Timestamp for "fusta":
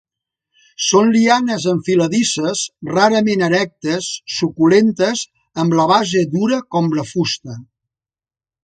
7.13-7.63